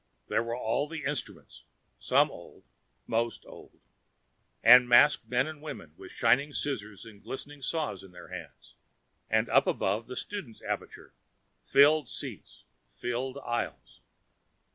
There 0.29 0.41
were 0.41 0.57
all 0.57 0.87
the 0.87 1.03
instruments, 1.03 1.63
some 1.99 2.31
old, 2.31 2.63
most 3.05 3.45
old, 3.45 3.79
and 4.63 4.85
the 4.85 4.87
masked 4.87 5.29
men 5.29 5.45
and 5.45 5.61
women 5.61 5.93
with 5.95 6.11
shining 6.11 6.53
scissors 6.53 7.05
and 7.05 7.21
glistening 7.21 7.61
saws 7.61 8.01
in 8.01 8.11
their 8.11 8.29
hands. 8.29 8.73
And 9.29 9.47
up 9.49 9.67
above, 9.67 10.07
the 10.07 10.15
students' 10.15 10.63
aperture: 10.63 11.13
filled 11.61 12.09
seats, 12.09 12.63
filled 12.89 13.37
aisles. 13.45 14.01